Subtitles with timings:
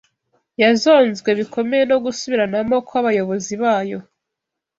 [0.61, 3.99] yazonzwe bikomeye no gusubiranamo kw’abayobozi bayo